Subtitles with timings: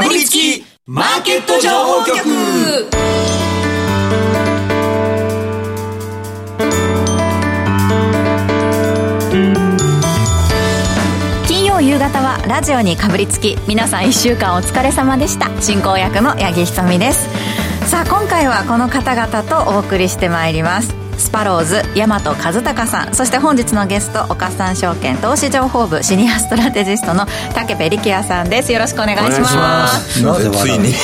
[0.00, 2.16] かぶりつきマーケット情報局。
[11.46, 15.50] 金曜夕方はラジオにかぶりつき皆さん1週間お疲れ様でした。
[15.60, 17.28] 進行役の八木ひとみです。
[17.90, 20.99] さあ今回はこの方々とお送りしてまいります。
[21.20, 28.72] スパローズ大和和孝さんそして本日のゲスト岡三証券投資情報部シニアストラテジストの竹部力也さんです。
[28.72, 30.22] よろしくお願いします。
[30.24, 30.94] なぜついに？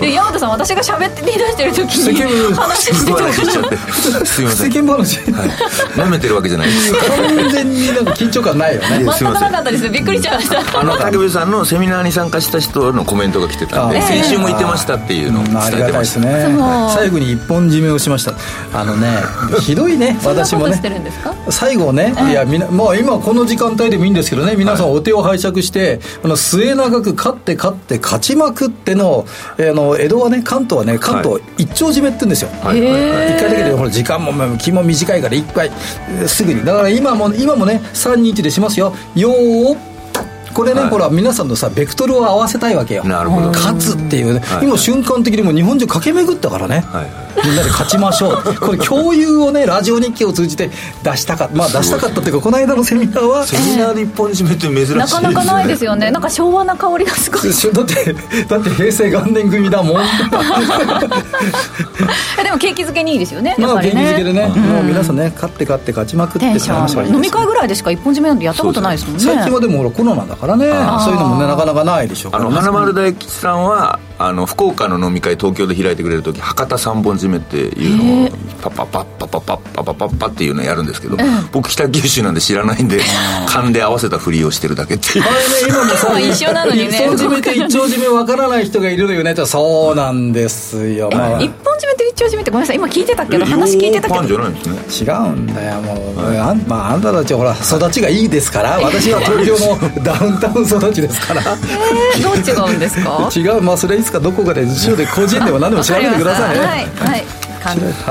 [0.16, 3.12] 大和さん私が喋って言い出してる時に話して。
[3.12, 3.76] た話しちゃって
[4.26, 4.72] すいません。
[4.72, 5.18] 世間話。
[5.96, 6.92] 舐めてるわけじゃないです。
[6.94, 8.88] 完全になんか緊張感ないよね。
[9.04, 9.88] 全くなかったです。
[9.90, 10.80] びっくりしちゃいました。
[10.80, 16.20] あの竹部さんのセミナーに参加した人のコメントが来てたんであ先週も言ってましたっていうのを伝えてました。
[16.20, 16.46] ね。
[16.94, 18.32] 最後に一本締めをしました。
[18.72, 19.08] あのね
[19.60, 21.34] ひどいね私もねことしてるんですか？
[21.50, 29.24] 最後ね、いやみなまあ、今この時間帯でもいいんですけどね皆さんお手を拝借して、あの末永く勝って勝って勝ちまくっての,、
[29.58, 35.70] えーあの江戸はね関東はね関東一丁締めって言うんですよ、一回だけでほら時間もまあ気も短いから一回
[36.10, 36.64] えーすぐに。
[36.64, 38.94] だから今も今もね321でしますよ。
[39.14, 39.76] よー
[40.52, 40.90] これね、はい。
[40.90, 43.04] ほら皆さんのさベクトルを合わせたいわけよ。
[43.04, 43.48] なるほど。
[43.50, 44.66] 勝つっていうね、はい。
[44.66, 47.06] 今瞬間的にもう日本中駆け巡ったからね、はい
[47.44, 48.54] みんなで勝ちましょう。
[48.60, 50.70] これ共有をねラジオ日記を通じて
[51.02, 56.10] 出したかまあ出したかったっていうかこの間のセミナーはセミナーで一本締めって珍しいなかなかないですよね。
[56.10, 57.42] なんか昭和な香りがすごい。
[57.74, 58.12] だって
[58.44, 60.02] だって平成元年組だもん。
[62.38, 67.14] え でも景気づけにいいですよねやまあ元気づけでね、もう皆さんね勝って勝って勝ちまくってテンション。
[67.14, 69.24] 飲み会ぐらいでしか一本締めなんてやったことないですもんね。
[69.24, 70.66] 最近はでもほらコロナだからね。
[71.04, 72.50] そういうのもねなかなかないでしょうからね。
[72.50, 78.28] あの花丸大吉さんはあの福岡の飲み会東京で開いてくれる時博多三本締めっていうのを
[78.60, 81.16] パパパッパパパッパパパッパっていうのをやるんですけど、
[81.52, 83.00] 僕北九州なんで知らないんで
[83.48, 107.24] 勘で合わせたふりをしてるだけっていうあれね今もさ一緒なのにね一本締めと一丁締めわからない人がいるのよねってそうなんですよ、まあ、一本締めと一丁締めってごめんなさい今聞いてたけど話聞いてたけどゃないんですね違うんだよもう、あんまあ、あんたたちはほら育ちがいいですから私は東京のダウンタウン育ちですからえーどう違うんですか違うまあそれいつかどこかで辞書で個人でも何でも調べてくださいねはい。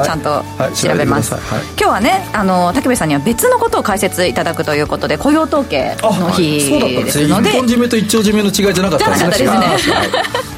[0.06, 0.76] ちゃんとはい。
[0.76, 1.42] 調べます、はい。
[1.70, 7.50] 今日はねあの竹部さんには別のことを解説いただくということで雇用統計の日そうだったんでですすねので。
[7.50, 9.32] 一本締めと一丁締めの違いじゃなかったんですね。
[9.38, 9.96] じゃなかったですね。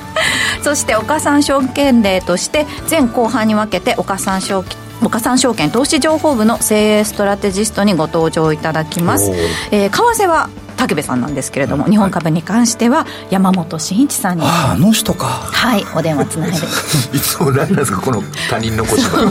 [0.63, 9.31] そして岡三証券デーとして前後半に分けて岡三証券岡三証券投資情報部の精鋭ストラテジストにご登場いただきます。
[9.71, 10.49] えー為替は
[10.87, 15.25] 武部さんなんですけれども、日本株に関しては山本慎一さんにあああの人か。
[15.25, 16.57] はいお電話つないで。
[17.17, 19.25] いつも何なんですかこの他人の小芝居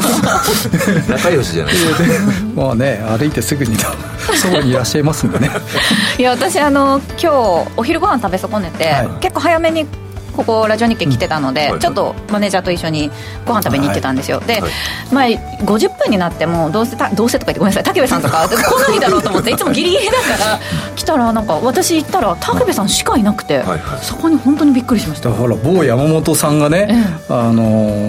[1.08, 2.02] 仲良しじゃないですか。
[2.54, 3.76] まあね歩いてすぐに
[4.34, 5.50] そばにいらっしゃいますんでね。
[6.18, 7.30] いや私あの今
[7.64, 9.08] 日お昼ご飯食べ損ねて、はい。
[9.20, 9.86] 結構早めに
[10.40, 11.80] ここラジオ日経来てたので、うんはい。
[11.80, 13.10] ちょっとマネージャーと一緒に
[13.44, 14.70] ご飯食べに行ってたんですよ、で、はい。
[15.12, 15.24] まあ、
[15.64, 17.94] 50分になってもどうせたどうせとか言ってごめんなさい。
[17.94, 20.60] 武部さんとか 来ないだろうと思っていつもギリギリだから
[20.96, 23.80] 来たらなんか私行ったら武部さんしかいなくて、はいはい。
[24.00, 25.30] そこに本当にびっくりしました。
[25.30, 26.88] ほら某山本さんがね、
[27.28, 27.62] あの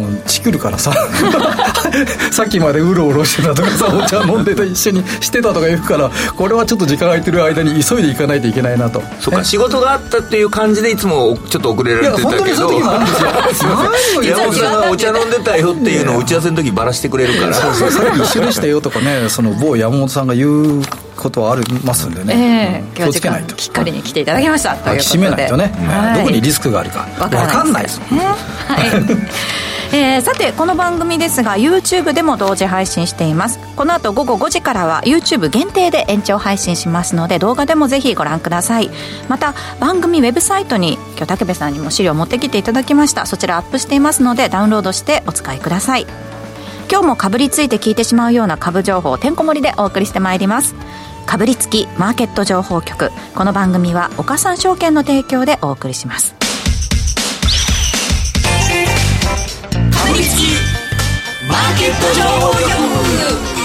[0.08, 0.94] ーチクるからさ
[2.32, 9.04] さっきまでうろうろしてたとかさお茶飲んでた一緒にしてたとか言うからこれはちょっと時間空いてる間に急いで行かないといけないなと。
[9.20, 13.72] そっか仕事があったっていう感じでいつもちょっと遅れられて本当にそういう時もあるんですよ。
[14.24, 17.54] 山本さんがお茶飲んでたよっていうのを打ち合わせの時バラしてくれるから。
[17.54, 20.84] そうそうさっき一緒でしたよとかねその某山本さんが言う
[21.18, 22.80] ことはありますんでね、ええ。
[22.80, 22.86] うん。
[22.88, 23.56] 今日は時間気をつけないと。
[23.56, 25.18] きっかりに来ていただきましたということで。
[25.18, 26.20] 締めないとね、はい。
[26.20, 27.08] どこにリスクがあるか。
[27.30, 28.06] 分わかんないですね
[28.68, 33.60] はいえーさてこの番組ですが YouTube でも同時配信しています。
[33.76, 38.90] この後午後5時からは YouTube 限定で延長配信しますので動画でもぜひご覧ください。
[39.28, 43.26] また番組ウェブサイトに今日武部さんにも資料を持ってきていただきました。
[43.26, 46.06] そちらアップしていますのでダウンロードしてお使いください。
[46.90, 50.74] 今日もかぶりついて聞いてしまうような株情報てんこ盛りでお送りしてまいります。
[51.26, 53.12] かぶりつきマーケット情報局。
[53.36, 56.41] この番組は岡三証券の提供でお送りします。
[60.14, 60.44] りつき
[61.48, 63.62] マーケット情報局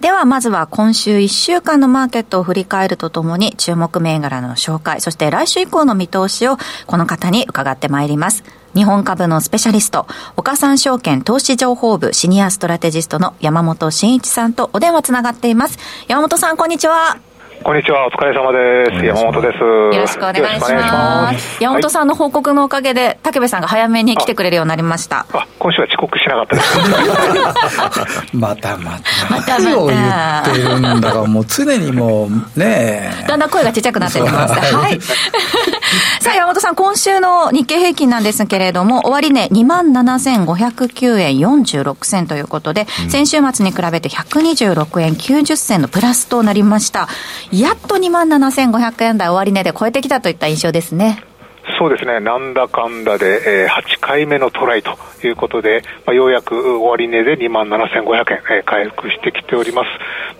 [0.00, 6.56] ではまずは今週1週間のマーケットを振り返るとともに注目銘柄の紹介そして来週以降の見通しを
[6.86, 8.44] この方に伺ってまいります。
[8.74, 10.06] 日本株のスペシャリスト
[10.36, 15.78] 岡三証券投資情報部シニアストラテジストの山本慎一さんとお電話つながっています。
[16.06, 17.18] 山本さんこんにちは。
[17.64, 19.04] こんにちは、お疲れ様です。
[19.04, 19.58] 山本です。
[19.58, 21.62] よろしくお願いします。
[21.62, 25.26] 山本さんの報告のおかげで、武部さんが早めに来てくれるようになりました。
[25.32, 26.76] あ、今週は遅刻しなかったです。
[28.36, 29.34] またまた。
[29.34, 34.62] またまた何を言ってるんだか、もう常にもう、ねだんだん声がちっちゃくなってきました。
[34.62, 35.00] そうはい。
[36.20, 47.08] さあ、山本さん、今週の日経平均なんですけれども、終値27,509円46銭ということで、先週末に比べて126円90銭のプラスとなりました。
[47.52, 51.22] やっと27,500円台終値で超えてきたといった印象ですね。
[51.78, 59.88] そうですね、なんだかんだで、えー、8回目のトライということで、まあ、ようやく終値で2万7500円、えー、回復してきております。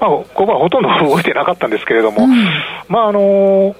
[0.01, 2.49] まあ、ここはほとんど 動いてなかったんですけれども、うん、
[2.89, 3.75] まあ、あのー、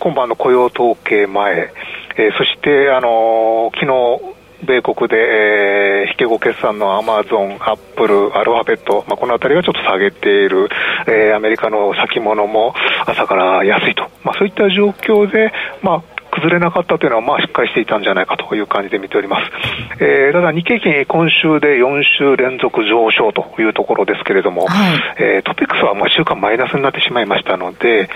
[0.00, 1.72] 今晩の雇用統計前、
[2.16, 10.68] えー、そして、あのー、昨日、米国で、えー、引け後決算のアマゾン、アップル、アルファベット、まあ、このあたりがちょっと下げている、
[11.06, 12.74] えー、アメリカの先物も
[13.06, 15.52] 朝から安いと、まあ、そういった状況で、
[15.82, 19.50] まあ、崩れなかったというのは、まあ、しっかりしていたんじゃないかという感じで見ております。
[20.00, 28.08] えー、ただ、日経金、今週で4週連続上昇というところですけれども、はい、えー、トピックスはまあ週間マイナスになってしまいましたので、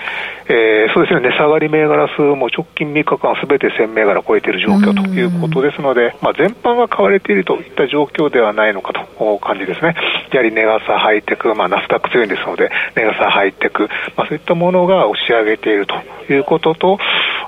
[0.47, 9.95] えー、そうですね、値下がり銘柄数も直近3日間すべて1000銘柄超えている状況ということですので、まあ、全般が買われているといった状況ではないのかと感じですね。
[10.31, 15.95] やはりネガサハイテク、まあ、ナスダック強いんですので、ネガサハイテク、まあ、そういったものが押し上げていると
[16.33, 16.99] いうことと、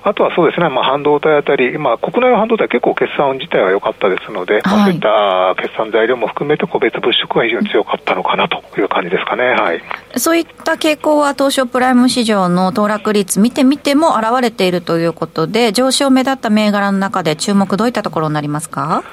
[0.04, 9.44] あとはそうですね、まあ、半導体あたり、まあ、国内の半導体結構決算自体は良かったですので、はい、まあ、そういった決算材料も含めて個別物色が非常に強かったのかなという感じですかね。
[9.52, 9.82] はい。
[10.18, 19.04] そういった傾向は東証プライム市場の騰落率見てみても現れているということで、上昇目立った銘柄の中で注目どういったところになりますか？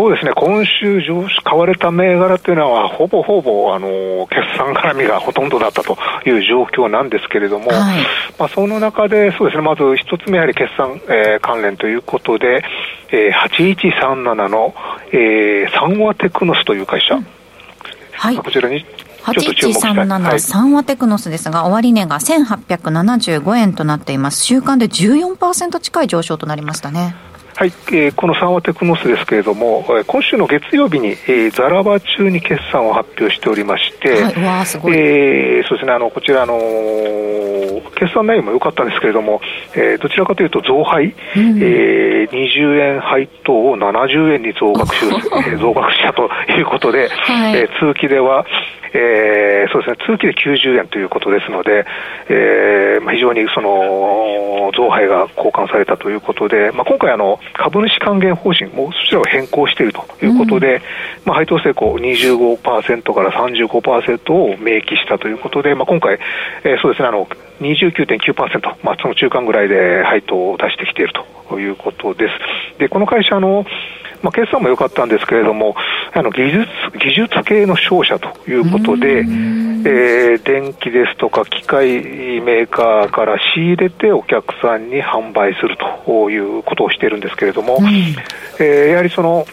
[0.00, 7.98] そうですね、今週上昇、買われた銘柄というのは、ほぼほぼ、あの、決算絡みがほとんどだったという状況なんですけれども、はい、
[8.38, 12.64] まあ、その中で、そうですね、まず一つ目やはり決算、えー、関連ということで、
[13.10, 14.74] えー、8137の、
[15.12, 17.16] えー、サンワテクノスという会社。
[17.16, 17.26] うん、
[18.12, 18.36] はい。
[18.38, 18.86] こちらに
[19.24, 24.42] 8137三和テクノスですが、終値が1875円となっています。
[24.44, 27.14] 週間で14%近い上昇となりましたね。
[27.60, 37.49] はい、えー、この三和テクノスですけれども、えー、今週の月曜日に、えー、ザラバ中に決算を発表しておりまして、はい、わすごい、えー、そうですね、あの、こちら、あのー、
[38.00, 39.42] 決算内容も良かったんですけれども、
[39.74, 45.04] えー、どちらかというと増配、うん、えー、20円配当を70円に増額し、
[45.60, 48.46] 増額したということで、はい、えー、通期では、
[48.92, 51.84] えー、そうですね、通期で90円ということですので、
[52.28, 60.82] えーまあ、非常にその増配が交換されたということで、まあ、今回あの、株主還元方針もそちらを変更しているということで、うん、
[61.26, 66.18] まあ、配当成功25%から35%を明記したということで、まあ、今回、
[66.64, 67.28] えー、そうですね、あの、
[67.92, 71.12] 29.9%、まあ、その中間ぐらいで配当を出してきている
[71.48, 72.78] ということです。
[72.78, 73.64] で、この会社の、
[74.22, 75.74] まあ、決算も良かったんですけれども、
[76.12, 76.66] あの技術
[76.98, 81.86] 技術系の商社ということで、えー、電気ですとか機械
[82.40, 89.46] メーカーから仕入れてお客さんに販売するということをしているんですけれども、うん、えー、やはりその、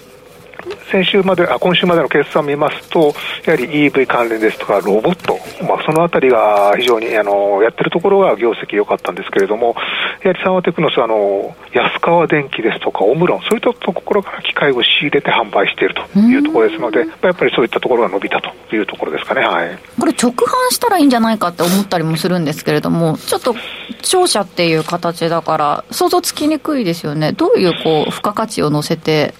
[0.91, 3.13] 先週まで、あ、今週までの決算を見ますと、
[3.45, 9.75] やはり EV 関連ですとか、ロボット、まあ、そのあたりが非常に、あの、やってるところが業績良かったんですけれども、
[10.23, 19.77] やはりサンワテクノス、あの、安川電機ですとか、オムロン、そういったところから機械を仕入れて販売しているというところですので、やっぱりそういったところが伸びたというところですかね、はい。
[19.99, 23.55] これ直販したらいいんじゃないかって思ったりもするんですけれども、ちょっと
[24.01, 27.31] 商社っていう形だから、想像つきにくいですよね。
[27.31, 29.33] どういう、こう、付加価値を乗せて、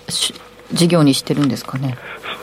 [0.73, 1.97] 事業にしてるんですかね？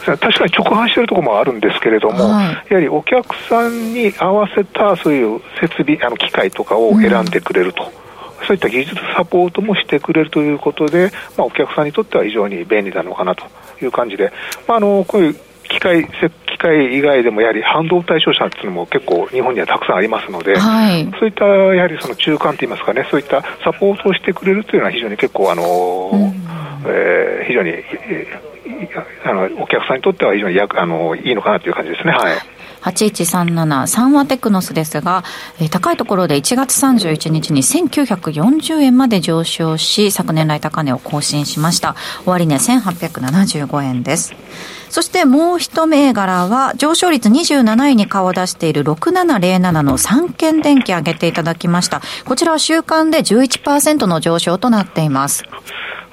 [0.05, 7.85] 確かに直販してるところもあるんですけれども、はい、やはりお客さんに合わせたそういう設備、あの機械とかを選んでくれると。
[7.85, 8.05] うん
[8.47, 13.47] そういった技術サポートもしてくれるということで、まあ、お客さんにとっては非常に便利なのかなと
[13.81, 14.33] いう感じで、
[14.69, 26.34] まあ、あのこういう機械機械以外でもやはり半導体商社っていうのも結構日本にはたくさんありますので、はい、そういったやはりその中間といいますかねそういったサポートをしてくれるというのは非常に結構あの、うん、
[27.47, 27.73] 非常に、
[29.25, 32.13] あのお客さんにとっては非常にあのいいのかなという感じですね。
[32.13, 35.25] はい8137三和テクノスですが、
[35.59, 41.97] えー、高いところで1月31日に1940円まで上昇し、昨年来高値を更新しました。
[42.27, 44.35] 終値1875円です。
[44.91, 52.03] そしてもう一銘柄は上昇率27位に顔を出している6707の三軒電気上げていただきました。
[52.27, 55.45] こちらは週間で11%の上昇となっています。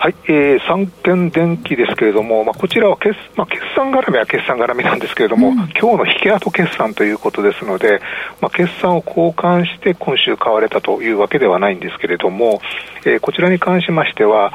[0.02, 8.02] はい、えー、三軒電機ですけれども、まあ、こちらは決,、まあ、決算絡みは決算絡みなんですけれども、うん、今日の引け跡決算ということですので、
[8.42, 12.62] まあ、決算を交換して今週買われたというわけではないんですけれども、
[13.06, 14.52] えー、こちらに関しましては、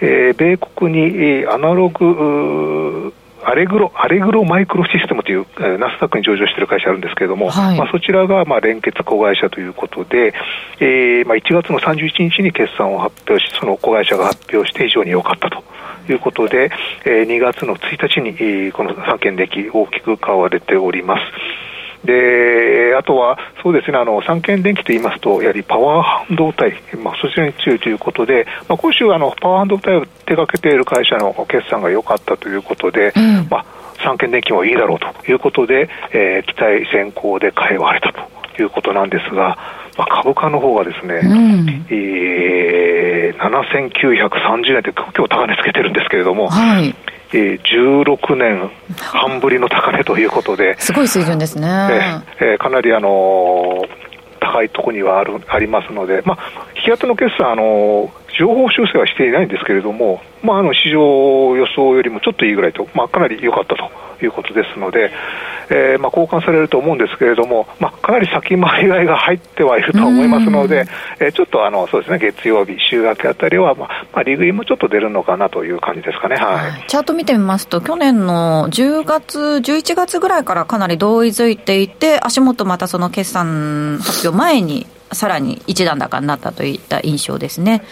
[0.00, 3.14] えー、米国に、えー、アナログ
[3.44, 10.34] アレグロ、アレグロマイクロシステムという、えー、ナスダックに上場している会社あるんですけれども、はい、まあ、そちらが、まあ、連結子会社ということで、
[10.80, 15.62] えーまあ、1月の31日に決算を発表し、その子会社が発表して非常に良かったと。
[16.12, 16.70] いうことで、
[17.04, 21.22] えー、2月の1日に、えー、この3件で大きく買われております。
[22.04, 33.66] で、あとは、そうですね、あの、三権電機といいますと、やはりパワー半導体、まあ、そちらに強いということで、まあ、今週、あの、パワー半導体を手掛けている会社の決算が良かったということで、うん、まあ、
[34.02, 39.58] 三権電機もいいだろうということで、えー、期待先行で買い割れたということなんですが、
[39.96, 46.94] まあ、株価の方がですね、うん、えー、7930円で今日高値つけてるんですけれども、はい
[47.32, 51.68] えー、16年半ぶりの高値ということで、 すごい水準ですね。
[52.40, 53.88] えー、えー、かなりあのー、
[54.40, 56.38] 高いところにはあるありますので、まあ、
[56.76, 65.10] 引き当ての決算、あのー、情報修正はしていないんですけれども、まあ、あの市場予想よりもちょっといいぐらいと、まあ、かなり良かったということですので、
[65.70, 70.86] えーまあ、交換されると思うんですけれども、まあ、かなり先回り買いが入ってはいると思いますので、
[71.20, 87.82] えー、ちょっとあのそうですね月曜日、週明けあたりは、まあまあ、利食いもちょっと出るのかなという感じですかね、はい、チャート見てみますと、去年の10月、11月ぐらいからかなり同意づいていて、足元またその決算発表前にさらに一段高になったといった印象ですね。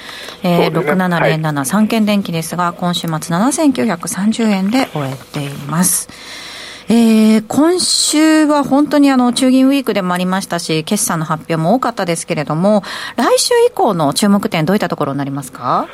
[0.42, 6.08] えー、ね、6707、はい、三軒電機ですが、今週末7930円で終えています。
[6.88, 12.84] えー、今週は本当にあの中銀ウィークでもありましたし、決算の発表も多かったですけれども、
[13.16, 15.88] 来週以降の注目点、どういったところになりますか？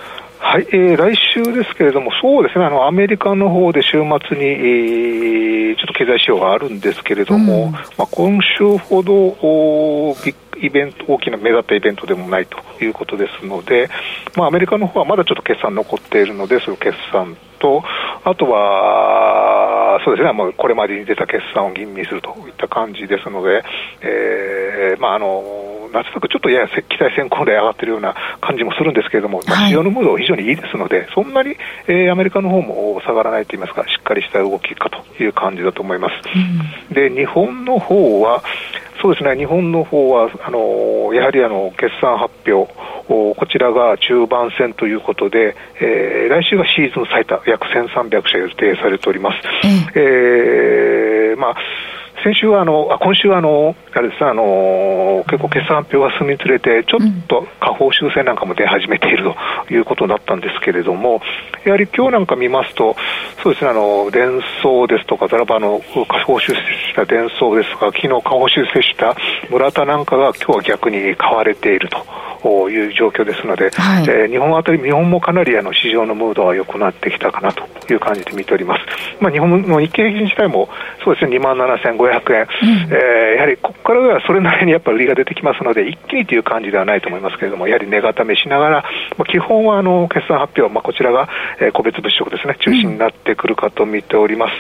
[0.45, 13.91] はい、えー、来週ですけれども、そうですね、あのアメリカの方で週末に、えー、ちょっと経済指標があるんですけれども、うん、まあ、今週ほどおビッイベント、大きな目立ったイベントでもないということですので、
[14.37, 17.83] まあ、アメリカの方はまだちょっと決算残っているので、その決算と、
[18.25, 23.65] あとは、そうですね、もうこれまでに出た決算を吟味するといった感じですので、
[24.03, 25.43] えー、まあ、あの、
[25.93, 31.57] 夏くちょっとやや期待先行で上がっているような感じもするんですけれども、まあ、市場のムードは非常にいいですので、そんなに、
[31.87, 36.15] えー、アメリカの方も下がらないといいますか、しっかりした動きかという感じだと思います。
[36.35, 38.43] うん、で、日本の方は、
[39.01, 42.73] そうですね、日本の方は、あのやはりあの決算発表、
[43.09, 49.39] こちらが中盤戦ということで、えー、来週がシーズン最多、約1300社予定されております。
[49.65, 51.57] うん、えー、まあ
[52.23, 59.25] 先週はあの、あ今週はあの、あれですあの、結構決算発表が進みつれて、ちょっと下方修正なんかも出始めている
[59.69, 61.21] ということだったんですけれども、
[61.65, 62.95] やはり今日なんか見ますと、
[63.43, 66.59] そうですね、あの、伝送ですとか、ザラバの下方修正
[66.91, 69.17] した伝送ですとか、昨日下方修正した
[69.51, 72.22] 村田なんかが今日は逆に買われていると。
[72.71, 78.83] いう状況ですので、はい、えー、日本あたり、日本もかなりあの市場のムードは良くなってきたかなという感じで見ております。
[79.21, 80.69] まあ、日本の日経平均自体も、
[81.05, 88.85] そうですね、2万7500円、うん、えー、やはりここからはそれなりにやっぱり売りが出てきますので、一気にという感じではないと思いますけれども、やはり値固めしながら、
[89.17, 91.29] まあ、基本はあの決算発表、まあ、こちらが、
[91.61, 94.53] えー、個別物色ですね、中心になってくるかと見ております。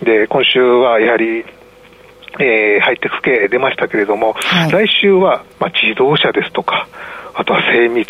[0.00, 1.44] うん、で、今週はやはり、
[2.38, 6.88] えー、入って不景出ましたけれども、はい、来週は、まあ、自動車ですとか、
[7.34, 8.06] あとは精密、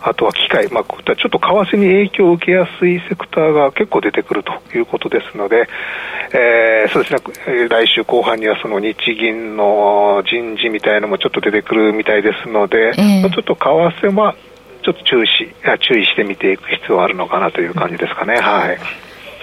[0.00, 5.68] あとは機械、まあ、こういったちょっと為替に影響を受けやすいセクターが結構出てくるということですので、
[6.32, 14.36] えー、そうですね、来週後半にはその日銀の人事みたいなのもちょっと出てくるみたいですので、えー、ちょっと為替は
[14.82, 15.52] ちょっと注意し
[15.88, 18.36] 注意して見ていく必要があるのかなという感じですかね。
[18.36, 18.78] はい。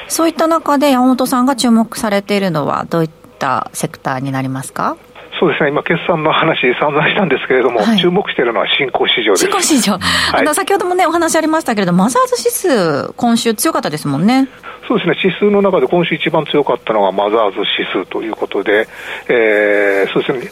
[0.08, 4.98] そういった中で山本さんが注目されているのはどういったセクターになりますか？
[5.40, 9.46] そうですね、今、決算の話、散々したんですけれども、はい、注目しているのは新興市場です。
[9.46, 10.00] 新興市場、は
[10.38, 14.48] い、あの先ほどもね、お話ありましたけれども、マザーズ指数、今週強かったですもんね。
[14.88, 18.88] そうですね、指数の中で今週一番強かったのがマザーズ指数ということで、
[19.28, 20.52] えー、そうですね、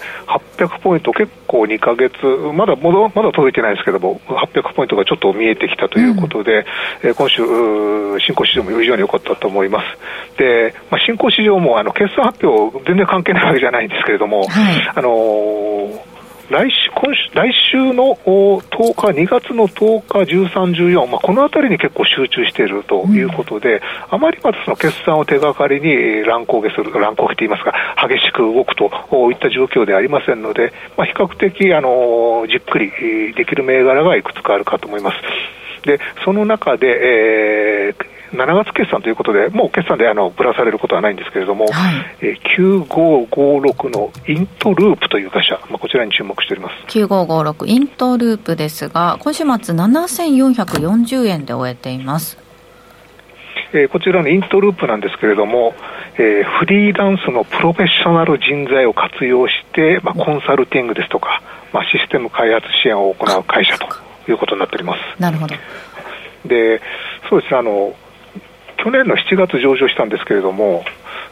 [0.57, 2.11] 800ポイント、結構2か月、
[2.53, 6.51] まだまだ届いてないですけども、800ポイントがちょっと見えてきたということで、
[7.03, 7.43] うん、えー、今週、
[8.25, 10.37] 新興市場も非常に良かったと思います。
[10.37, 16.15] で、まあ、新興市場もあの決算発表、全然関係ないわけじゃないんですけれども、はい、あのー
[16.49, 27.73] 来週今週来週の10日、2月の10日、13、14、まあ、このあたりに結構集中しているということで、うん、あまりまだその決算を手がかりに乱高下する、乱高下といいますか、
[28.07, 28.85] 激しく動くと
[29.31, 35.17] いった状況ではありませんので、まあ、比較的、あのじっくりできる銘柄がいくつかあるかと思います。
[35.87, 42.87] で、その中で、えー、7月決算ということで、もう決算であのぶらされることはないんですけれども、はい、えー、
[43.27, 52.37] 9556のイントループという会社、まあ、こちらに注目しております9556イントループですが、今週末、7440円で終えています。
[53.73, 55.73] えー、こちらのイントループなんですけれども、
[56.17, 61.41] えー、フリーランスのプロフェッショナル人材を活用して、まあ、コンサルティングですとか、
[61.73, 63.87] まあ、システム開発支援を行う会社と
[64.31, 65.21] いうことになっております。
[65.21, 65.55] なるほど
[66.45, 66.81] で
[67.29, 67.93] そうですねあの
[68.77, 70.83] 去年の7月上場したんですけれども、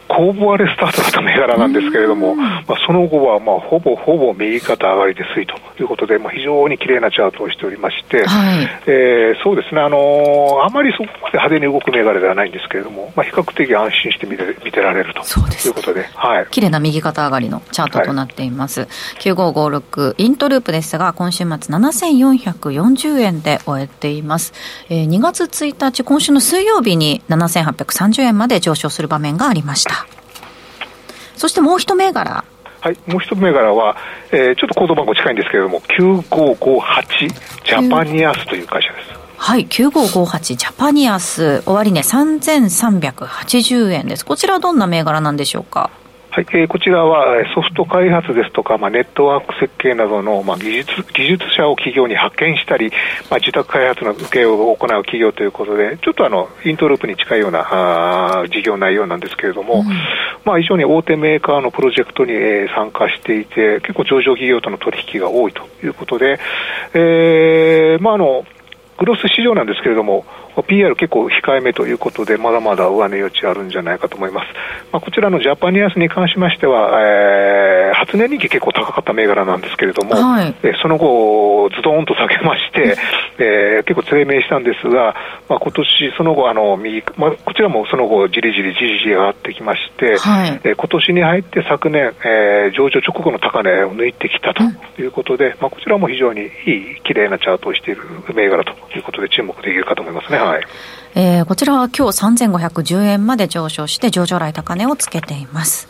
[0.08, 18.80] 公募割れスタートだった銘柄なんですけれども、まあ、その後はまあほぼほぼ右肩上がりで推移ということで、まあ、非常に綺麗なチャートをしておりまして、はい、えー、そうですね、あのー、あまりそこまで派手に動く銘柄ではないんですけれども、まあ、比較的安心して見て見てられるということで、はい、綺麗な右肩上がりのチャートとなっています。
[18.80, 18.88] はい、
[19.20, 24.52] 9556イントループですが、今週末7440円で終えています。
[24.88, 30.03] えー、2月1日、今週の水曜日に7830円まで上昇する場面がありました。
[31.34, 32.44] そしてもう一銘柄。
[32.80, 33.96] はい、もう一銘柄は、
[34.30, 39.14] えー、ちょっとコード番号近いんですけれども、9558ジャパニアスという会社です。
[39.36, 44.24] はい、9558ジャパニアス、終値3380円です。
[44.24, 45.90] こちらはどんな銘柄なんでしょうか？
[46.34, 52.90] はい、えー、こちらはソフト開発ですとか、まあ、ネットワーク設計などの、まあ、技術技術者を企業に派遣したり、
[53.30, 59.86] まあ、自宅開発の受けを行う企業ということで、ちょっとあのイントループに近いようなあ事業内容なんですけれども、うん、
[60.44, 66.40] まあ、非常に大手メーカーのプロジェクトに、えー、参加していて、結構上場企業との取引が多いということで、
[66.94, 68.44] えーまあ、あの
[68.98, 70.24] グロス市場なんですけれども、
[70.68, 74.46] PR 結構控えめということで、まだまだ上値余地あるんじゃないかと思います。
[74.92, 82.96] まあ、こちらのジャパニアスに関しましては、えー、初値人気結構高かった銘柄なんですけれども、はい、えその後、ズドンと下げまして、
[83.38, 85.14] えー、結構低迷したんですが、
[85.48, 94.62] まあ、今年その後、あの右まあ、こちらもその後、じりじりじりじり上がってきまして、はい、えー、今年に入って昨年、えー、上場直後の高値を抜いてきたと
[95.00, 96.50] いうことで、うん、まあ、こちらも非常にいい、
[97.02, 98.02] 綺麗なチャートをしている
[98.34, 100.38] 銘柄ということで注目できるかと思いますね。
[100.38, 100.62] はい。
[101.16, 105.88] えー、こちらは今日3510円まで上昇して上場来高値をつけています。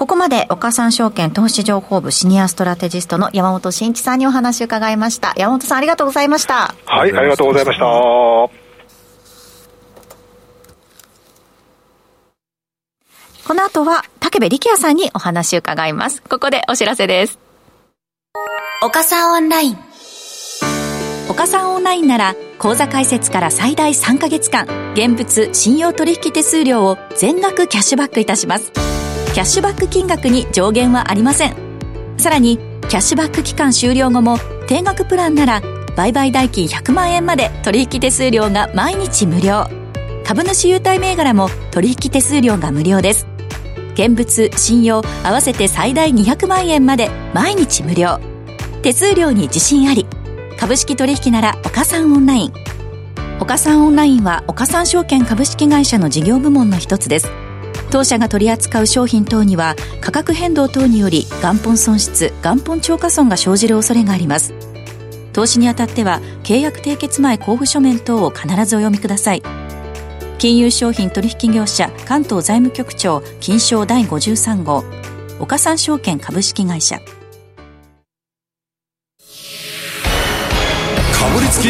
[0.00, 5.34] ここまで岡三証券投資情報部シニアストラテジストの山本慎一さんにお話を伺いました。
[5.36, 6.74] 山本さんありがとうございました。
[6.86, 7.84] はい、ありがとうございました。
[7.84, 8.50] こ
[13.54, 16.22] の後は竹部力也さんにお話を伺います。
[16.22, 17.38] ここでお知らせです。
[18.82, 19.78] 岡三オンライン。
[21.28, 28.72] 岡三オンラインなら口座開設から最大3ヶ月間、現物信用取引手数料を全額キャッシュバックいたします。
[29.32, 31.54] キャッシュバック金額に上限はありません。
[32.18, 35.62] さらに、キャッシュバック期間終了後も、定額プランなら、
[35.96, 39.66] 売買代金100万円まで取引手数料が毎日無料。
[40.24, 43.26] 株主優待銘柄も取引手数料が無料です。
[43.94, 48.18] 現物、信用、合わせて最大200万円まで毎日無料。
[48.82, 50.06] 手数料に自信あり。
[50.60, 52.52] 株式取引なら岡三オンライン
[53.40, 57.30] 岡三オンラインは岡三証券株式会社の事業部門の一つです
[57.90, 64.54] 当社が取り扱う商品等には価格変動等により元本損失元本超過損が生じる恐れがあります。
[65.32, 69.42] 投資にあたっては契約締結前交付書面等を必ずお読みください。
[70.38, 74.84] 金融商品取引業者関東財務局長金賞第53号
[75.38, 77.00] 岡三証券株式会社。
[81.40, 81.66] りつき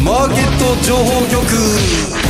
[0.00, 2.29] マーケット情報局。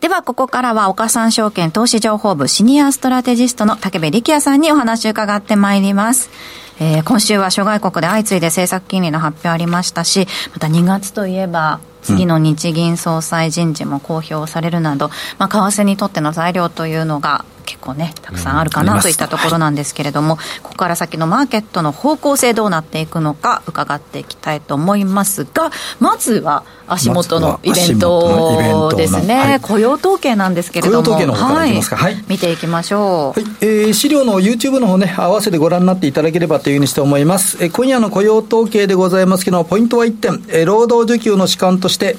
[0.00, 6.30] では、ここからは岡三証券投資情報部シニアストラテジストの竹部力也さんにお話を伺ってまいります。
[6.78, 33.50] えー、今週は諸外国で相次いで政策金利の発表ありましたし、また2月といえば、次の日銀総裁人事も公表されるなど、まあ、為替にとっての材料というのが結構ねたくさんあるかなといったところなんですけれども、ここから先のマーケットの方向性どうなっていくのか伺っていきたいと思いますがまずは足元のイベントですね、はい、雇用統計なんですけれども、はい、はい、見ていきましょう、はい。
[33.60, 37.58] えー、資料の YouTube の方ね、合わせてご覧になっていただければというふうにして思います。
[37.60, 42.16] えー、今夜の雇用統計でございますけども、ポイントは1点、えー、労働需給の主観として、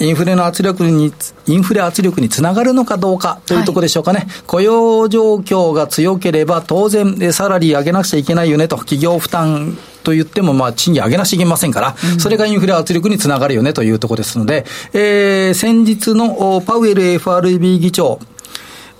[0.00, 1.12] インフレの圧力に、
[1.46, 4.20] インフレ圧力につながるのかどうかというところでしょうかね。
[4.20, 18.20] はい、雇用状況が強ければ当然サラリー上げなくちゃいけないよねと、企業負担と言っても、まあ、賃金上げなしいけませんから、うん、それがインフレ圧力につながるよねというところですので、えー、先日のパウエル FRB 議長、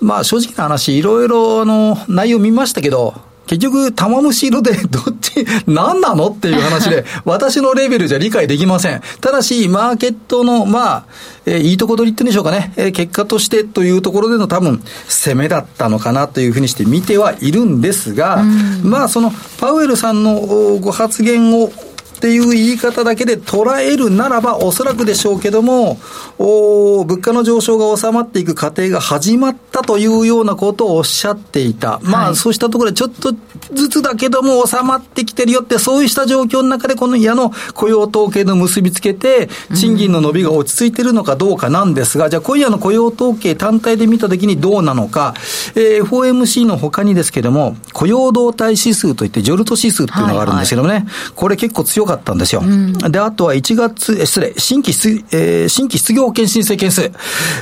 [0.01, 3.15] まあ、正直な話、いろいろ、あの、内容見ましたけど、
[3.47, 9.03] 結局、玉虫色でどっち、 何なのっていう話で、 私のレベルじゃ理解できません。
[9.21, 11.05] ただし、マーケットの、まあ、
[11.47, 18.43] えー、いいとこ取りってんでしょうかね、えー、結果としてというところでの多分、攻めだったのかなというふうにして見てはいるんですが、
[18.83, 21.73] まあ、その、パウエルさんのご発言を
[22.17, 25.99] っていう言い方だけで捉えるならば、おそらくでしょうけども、
[26.39, 32.01] お物価の上昇が収まっていく過程が始まったというようなことをおっしゃっていた。
[32.03, 33.35] まあ、そうしたところでちょっと
[33.73, 45.35] ずつだけども収まってきてるよって、そうした状況の中でこの矢の雇用統計の結びつけて、賃金の伸びが落ち着いてるのかどうかなんですが、じゃあ今夜の雇用統計単体で見たときにどうなのか、
[45.75, 52.63] えー、FOMC の他にですけども、雇用動態指数といって、ジョルト指数っていうのがあるんですけどもね、はいはい、これ結構強かったんですよ。
[52.65, 57.11] うん、で、あとは1月、失礼、新規失、えー、新規失業権申請件数。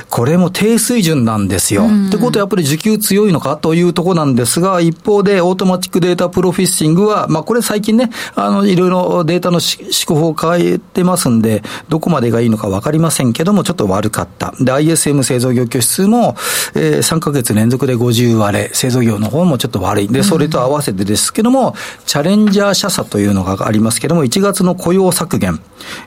[0.09, 1.83] これも低水準なんですよ。
[1.83, 14.53] うん、ってことはやっぱり需給強いのかというところなんですが、一方でオートマチックデータプロセッシングは、まあこれ最近ね、あの、いろいろデータの思考を変えてますんで、どこまでがいいのかわかりませんけども、ちょっと悪かった。
[14.59, 16.35] で、ISM 製造業指数も、
[16.75, 20.07] えー、3ヶ月連続で50割れ、製造業の方もちょっと悪い。
[20.07, 25.59] で、それと合わせてですけども、チャレンジャー社差というのがありますけども、1月の雇用削減、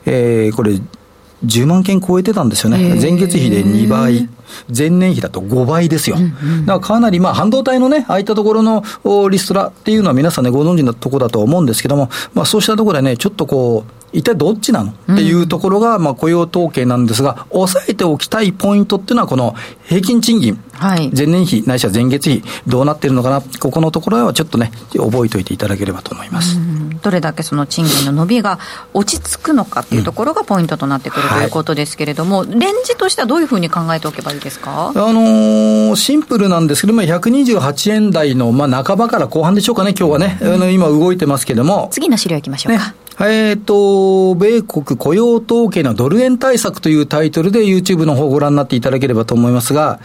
[0.05, 0.81] えー、これ、
[1.45, 2.97] 10万件超えてたんですよね。
[2.99, 4.27] 前月比で2倍。
[4.75, 6.17] 前年比だと5倍ですよ。
[6.17, 6.21] だ
[6.65, 8.83] からかなり、まあ、半導体のね、ああいったところの
[9.29, 14.91] リストラっていうのは皆さんね、ご存知のところだと思うんですけども、まあ、そうしたところでね、ちょっとこう、一体どっちなの？
[14.91, 19.53] っていうところが、まあ、雇用統計なんですが、押さえておきたいポイントっていうのは、この
[19.85, 26.57] 平均賃金、はい、前年比、ないしは前月比、どうなってるのかな、ここのところはちょっとね、覚えておいていただければと思います。
[27.01, 28.59] どれだけその賃金の伸びが
[28.93, 41.89] 落ち着くのかっていうところがポイントとなってくる、ということですけれども、レンジとしてはどういうふうに考えておけばいいですか、あのー、シンプルなんですけども、128円台の、まあ、半ばから後半でしょうかね、今日はね、うん、今動いてますけども。
[41.91, 42.87] 次の資料いきましょうか。
[42.87, 43.07] ね。
[43.19, 43.73] えっ、ー、と、
[44.35, 49.99] 米国雇用統計のドル円対策というタイトルで YouTube の方をご覧になっていただければと思いますが、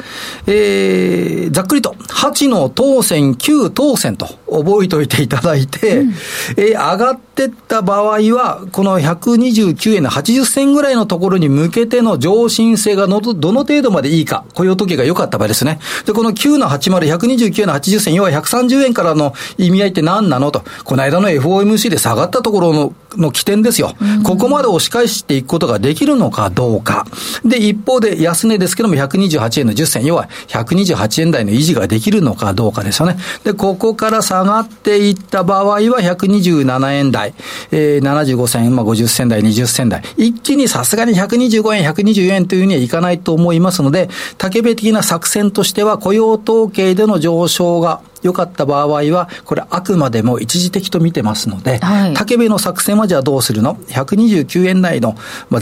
[0.46, 15.78] えー、ざっくりと、8の当選、9当選と覚えておいていただいて、うん、えー、上がってった場合は、この129円の80銭ぐらいのところに向けての上進性がのどどの程度までいいか、雇用統計が良かった場合ですね。
[16.06, 23.81] で、この9の80、129円の80銭、要は130円からの意味合いって何なのと、この間の FOMC で下がったところのの起点ですよ。
[24.22, 27.06] ここまで押し返していくことができるのかどうか。
[27.44, 33.16] で、一方で安値ですけども128円の10銭、要は128円台の維持ができるのかどうかですよね。
[33.44, 37.34] で、ここから下がっていった場合は127円台、
[37.70, 40.02] えー、75銭、まあ、50銭台、20銭台。
[40.16, 55.16] 一気にさすがに125円、120円というにはいかないと思いますので、竹部的な作戦としては雇用統計での上昇が良かった場合は、これあくまでも一時的と見てますので、はい、竹部の作戦はじゃあどうするの ?129 円台の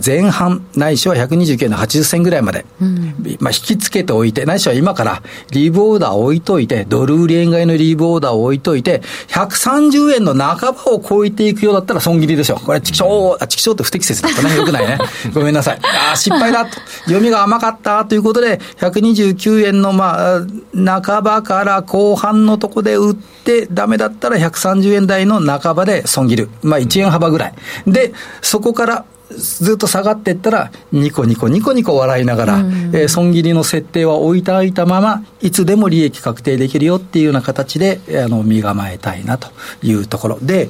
[0.05, 12.61] 前半、ないしは129円の80銭ぐらいまで、うん、まあ引き付けておいて、ないしは今からリーブオーダーを置いといて、ドル売り円買いのリーブオーダーを置いといて、130円の半ばを超えていくようだったら損切りですよ。
[12.64, 14.57] これ、チキショー、あ、チキショーって不適切だったね。
[14.57, 14.99] よくないね。
[15.35, 15.81] ごめんなさい。
[16.12, 16.73] あ失敗だと。
[17.05, 26.51] 読みが甘かったということで、129円のまあ、半ばから後半ののとこで売って、ダメだったら130円台の半ばで損切る。
[26.63, 27.55] まあ1円幅ぐらい。
[27.87, 39.49] で、そこからずっと下がっていったら、ニコニコニコニコ笑いながら、うん、えー、損切りの設定は置いておいたまま、いつでも利益確定できるよっていうような形で、あの、身構えたいなと
[39.83, 40.69] いうところで、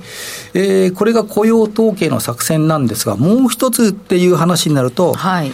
[0.55, 5.53] えー、これが雇用統計の作戦なんですが、もう一つっていう話になると、はい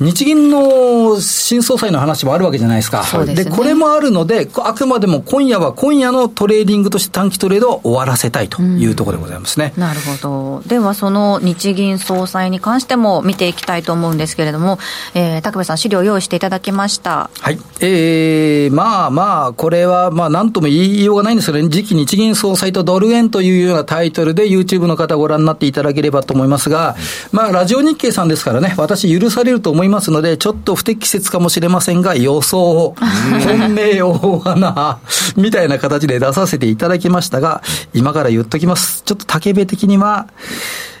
[0.00, 3.04] 日銀の新総裁の話もあるわけじゃないですか。
[3.24, 9.72] で、ね、これもあるので、あくまでも今夜は今夜のトレーディングとして短期トレードを終わらせたいというところでございますね。
[9.74, 10.62] うん、なるほど。
[10.66, 14.78] では、その日銀総裁に関しても見ていきたいと思うんですけれども、
[15.14, 17.30] えー、高部さん、資料用意していただきました。
[17.40, 17.58] はい。
[17.80, 26.96] えー、まあまあ、これは、まあ、なんとも言いようがないんですけど、ね、次期日銀総裁とドル円というようなタイトルで YouTube の方ご覧になっていただければと思いますが、
[27.32, 34.98] まあ、ラジオ日経さんですからね、私許されると思いますので、ちょっと不適切かもしれませんが、予想、本命大穴、
[35.36, 37.62] みたいな形で出させていただきましたが、
[37.94, 39.02] 今から言っときます。
[39.04, 40.28] ちょっと竹部的には、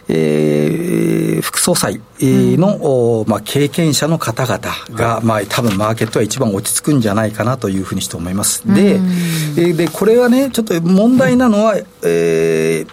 [0.08, 4.58] えー、副総裁の、うん、まあ、経験者の方々
[4.92, 8.62] が、まあ、多分マーケットは一番落ち着くんじゃないかなというふうにして思います。
[8.72, 12.88] で、うん、で、これはね、ちょっと問題なのは、えー、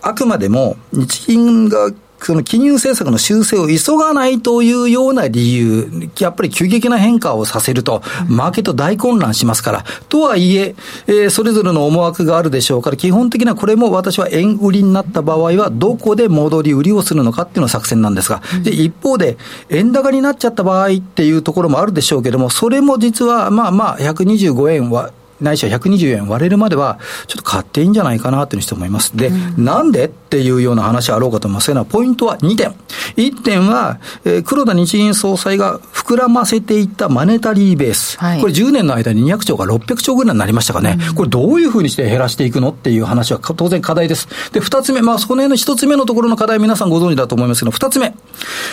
[0.00, 10.74] あくまでも日銀がその金融政策の修正を急がないというような理由、やっぱり急激な変化をさせると、マーケット大混乱しますから、とはいえ
[11.06, 19.38] えー、それぞれの思惑があるでしょうから、基本的なこれも私は円売りになった場合は、どこで戻り売りをするのかっていうのが作戦なんですが、で一方で、
[19.70, 29.16] 円高になっちゃった場合っていうところもあるでしょうけれども、それも実はまあまあ、125円はないしは120円割れるまでは、ちょっと買っていいんじゃないかなという人もいます。
[29.16, 32.74] で、うん、なんでっていうような話あろうかと思いますが、ポイントは2点。
[33.16, 38.18] 1点は、えー、黒田日銀総裁が膨らませていったマネタリーベース。
[38.18, 40.98] はい、これ10年の間に200兆から600兆ぐらいになりましたかね。
[41.08, 44.28] うん、これどういうふうにして減らしていくのっていう話は当然課題です。
[44.52, 48.14] で、2つ目、まあそこの辺の1つ目のところの課題皆さんご存知だと思いますけど、2つ目。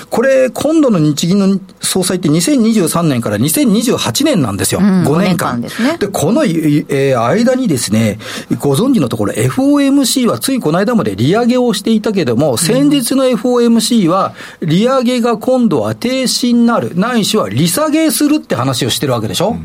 [0.09, 4.81] これ、今度の日銀の総裁って2023年から2028年なんですよ。
[4.81, 5.13] うん、5年間。
[5.13, 5.97] 5年間ですね。
[5.97, 6.43] で、この
[6.89, 8.19] えー、間にですね、
[8.59, 19.57] ご存知のところ FOMC はついこの間まで利上げをしていたけれども、先日の FOMC は利上げが今度は停止になる、ないしは利下げするって話をしてるわけでしょ、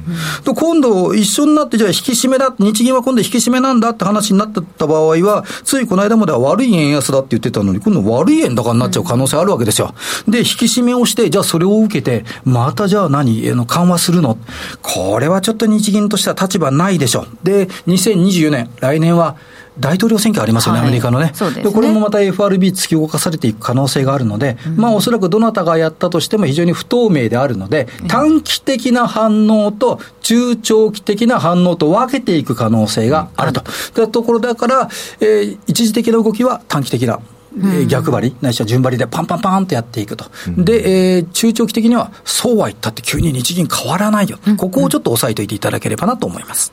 [0.47, 9.95] うん、今度一緒になってじゃあ引き締めだ、日銀は今度引き締めなんだって話になってた場合は、ついこの間までは悪い円安だって言ってたのに、今度悪い円高になっちゃう可能性あるわけですよ。
[10.29, 14.39] で、引き締めをして、じゃあそれを受けて、またじゃあ何、の緩和するの？
[14.83, 17.27] これはちょっと日銀としては立場ないでしょ。
[17.43, 19.37] で、2024年、来年は
[19.79, 21.33] 大統領選挙ありますよね、はい、アメリカのね。
[21.55, 33.63] で、ね、これもまた FRB 突き動かされていく可能性があるので、うん、まあおそらくどなたがやったとしても非常に不透明であるので、短期的な反応と中長期的な反応と分けていく可能性があると。
[33.97, 34.89] うん、ところだから、
[35.21, 37.21] えー、一時的な動きは短期的な。
[37.57, 40.27] うん、逆張り、ないしは順張りでパンパンパンとやっていくと。
[40.47, 44.39] うん、で、えー、中長期的には、そうは言ったって急に日銀変わらないよ。
[44.57, 46.73] ここをちょっと押さえておいていただければなと思います。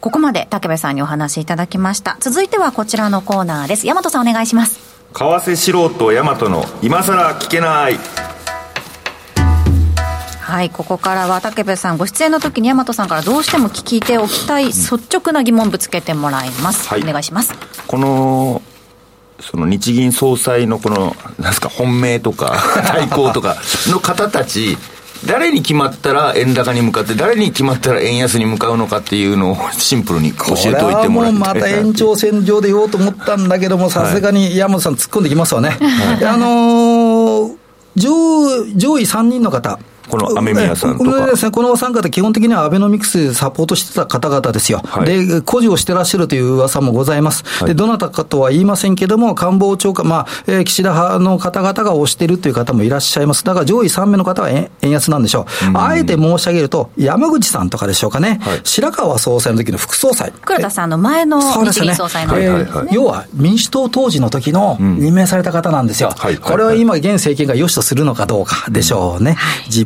[0.00, 2.16] ここまで武部さんにお話いただきました。
[2.20, 3.86] 続いてはこちらのコーナーです。
[3.86, 4.78] 大和さんお願いします。
[5.14, 7.98] 為替素人大和の今さら聞けない。
[10.40, 17.54] はいここからは武部さんご出演の時に大和さんからどうしても聞いておきたい率直な疑問ぶつけてもらいます、はい、お願いします。
[17.86, 18.62] この
[19.50, 23.56] その日銀総裁のこの、なんですか、本命とか、 対抗とか
[23.88, 24.78] の方たち、
[25.26, 35.76] 誰に決まったら円高に向かって、誰に決まったら円安に向かうのかっていうのをシンプルに教えておいてもらいたいまた延長線上で言おうと思ったんだけども、さすがに山本さん突っ込んできますわね。
[35.80, 37.52] はい、あのー、
[37.96, 38.10] 上
[38.76, 41.26] 上位3人の方、この雨宮さんとか。
[41.26, 44.80] ですね、このお三方、基本的にはアベノミクスサポートしてた方々ですよ。
[44.84, 47.44] はい、で、誇示をしてらっしゃるという噂もございます。
[47.44, 53.44] はい、で、どなたかとは言いませんけれども、官房長官、まあ、えー、岸田派の方々が推しているという方もいらっしゃいます。
[53.44, 55.70] だから上位3名の方は円安なんでしょう。
[55.70, 58.40] うあえて申し上げると、山口さんとかでしょうかね。
[58.42, 60.32] はい、白川総裁の時の副総裁。
[60.44, 66.14] 黒田さんの前の日銀総裁の、ね、えー、要は民主党当時の時の任命された方なんですよ。
[66.42, 69.36] これは今、現政権が良しとするのかどうかでしょうね。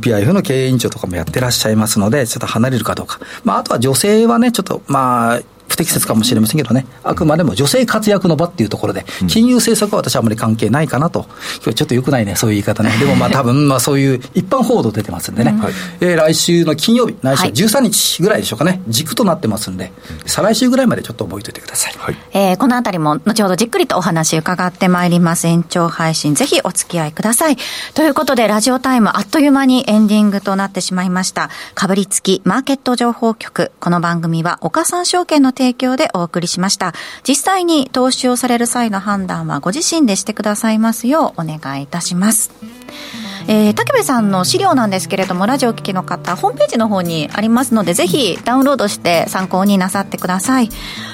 [0.09, 3.21] PIF の経営委員長とかもやってらっしゃいますので、ちょっと離れるかどうか。
[3.45, 11.27] まあ、あとは女性はね、ちょっと、まあ、不適切かもしれませんけどね、あくまでも女性活躍の場っていうところで、金融政策は私はあまり関係ないかなと、
[11.63, 19.93] 今日ちょっとよくないね、そういう言い方ね、 でもまあ多分まあそういう一般報道出てますんでね、はい、えー、来週の金曜日、来週13日ぐらいでしょうかね、軸となってますんで、
[20.27, 21.95] 再来週ぐらいまでちょっと覚えておいてください。
[21.99, 27.57] はい、えー、このあたりも後ほどじっくりとお話伺ってまいります、延長配信、ぜひお付き合いください。
[27.95, 31.51] ということで、ラジオタイムあっという間にエンディングとなってしまいました。
[31.75, 36.95] かぶりつきマーケット情報局、この番組は岡三証券の提供でお送りしました。
[37.27, 42.53] 実際に投資をされる際の判断はご自身でしてくださいますようお願いいたします。
[43.49, 50.69] えー、竹部さんの資料なんですけれどもラジオ聴きの方ホームページの方にありますのでぜひダウンロードして参考になさってください、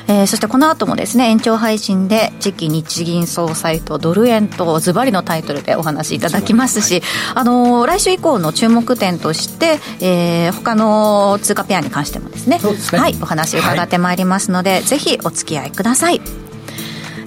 [0.08, 7.02] えー、そしてこの後もですね延長配信で次期日銀総裁とドル円とズバリのタイトルでお話しいただきますし、
[7.36, 16.43] あのー、来週以降の注目点として、えー、他の通貨ペアに関してもですね、ね、はいお話伺ってまいりますので、はい、ぜひお付き合いください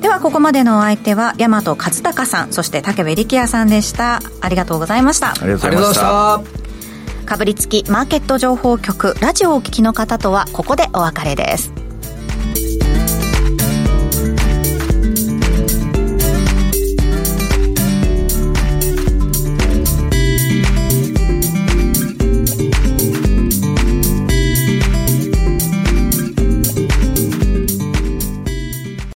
[0.02, 4.22] ではここまでのお相手は大和和孝さんそして武部力也さんでした。
[4.42, 5.32] ありがとうございました。
[5.32, 6.68] ありがとうございました。
[7.28, 11.77] かぶりつきマーケット情報局ラジオをお聞きの方とはここでお別れです